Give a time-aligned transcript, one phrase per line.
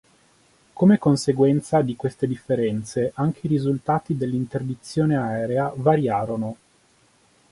[0.73, 6.55] Come conseguenza di queste differenze, anche i risultati dell'interdizione aerea variarono.